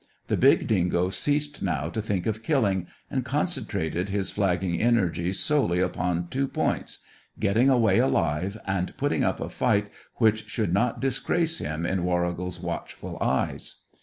The 0.29 0.35
big 0.35 0.65
dingo 0.65 1.09
ceased 1.11 1.61
now 1.61 1.89
to 1.89 2.01
think 2.01 2.25
of 2.25 2.41
killing, 2.41 2.87
and 3.11 3.23
concentrated 3.23 4.09
his 4.09 4.31
flagging 4.31 4.81
energies 4.81 5.39
solely 5.39 5.79
upon 5.79 6.27
two 6.29 6.47
points 6.47 7.03
getting 7.39 7.69
away 7.69 7.99
alive 7.99 8.57
and 8.65 8.97
putting 8.97 9.23
up 9.23 9.39
a 9.39 9.47
fight 9.47 9.91
which 10.15 10.47
should 10.49 10.73
not 10.73 11.01
disgrace 11.01 11.59
him 11.59 11.85
in 11.85 12.03
Warrigal's 12.03 12.59
watchful 12.59 13.19
eyes. 13.21 13.81